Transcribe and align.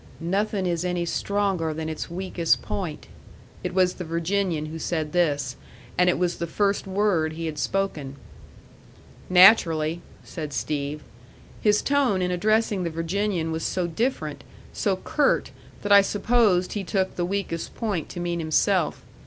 "Nothing 0.19 0.65
is 0.65 0.83
any 0.83 1.05
stronger 1.05 1.75
than 1.75 1.87
its 1.87 2.09
weakest 2.09 2.63
point." 2.63 3.05
It 3.63 3.71
was 3.75 3.93
the 3.93 4.03
Virginian 4.03 4.65
who 4.65 4.79
said 4.79 5.11
this, 5.11 5.55
and 5.95 6.09
it 6.09 6.17
was 6.17 6.37
the 6.37 6.47
first 6.47 6.87
word 6.87 7.33
he 7.33 7.45
had 7.45 7.59
spoken. 7.59 8.15
"Naturally," 9.29 10.01
said 10.23 10.53
Steve. 10.53 11.03
His 11.61 11.83
tone 11.83 12.19
in 12.23 12.31
addressing 12.31 12.81
the 12.83 12.89
Virginian 12.89 13.51
was 13.51 13.61
so 13.63 13.85
different, 13.85 14.43
so 14.73 14.95
curt, 14.95 15.51
that 15.83 15.91
I 15.91 16.01
supposed 16.01 16.73
he 16.73 16.83
took 16.83 17.15
the 17.15 17.23
weakest 17.23 17.75
point 17.75 18.09
to 18.09 18.19
mean 18.19 18.39
himself. 18.39 19.05